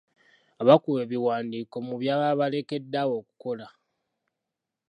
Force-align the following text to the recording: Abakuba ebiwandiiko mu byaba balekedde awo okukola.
Abakuba 0.61 0.99
ebiwandiiko 1.05 1.75
mu 1.87 1.95
byaba 2.01 2.27
balekedde 2.39 2.97
awo 3.03 3.13
okukola. 3.21 3.67